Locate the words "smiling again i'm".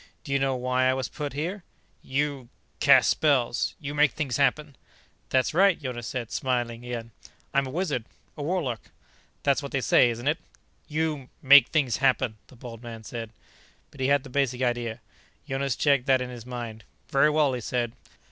6.31-7.67